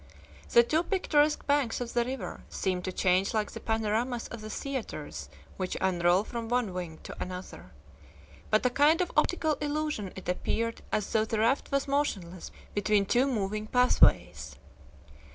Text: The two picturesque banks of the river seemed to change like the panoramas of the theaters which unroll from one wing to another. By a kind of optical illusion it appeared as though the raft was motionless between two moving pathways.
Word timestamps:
The 0.49 0.63
two 0.63 0.81
picturesque 0.81 1.45
banks 1.45 1.79
of 1.79 1.93
the 1.93 2.03
river 2.03 2.41
seemed 2.49 2.83
to 2.85 2.91
change 2.91 3.35
like 3.35 3.51
the 3.51 3.59
panoramas 3.59 4.27
of 4.29 4.41
the 4.41 4.49
theaters 4.49 5.29
which 5.57 5.77
unroll 5.79 6.23
from 6.23 6.49
one 6.49 6.73
wing 6.73 6.97
to 7.03 7.15
another. 7.21 7.71
By 8.49 8.61
a 8.63 8.69
kind 8.71 8.99
of 9.01 9.11
optical 9.15 9.53
illusion 9.61 10.11
it 10.15 10.27
appeared 10.27 10.81
as 10.91 11.13
though 11.13 11.25
the 11.25 11.37
raft 11.37 11.71
was 11.71 11.87
motionless 11.87 12.49
between 12.73 13.05
two 13.05 13.27
moving 13.27 13.67
pathways. 13.67 14.55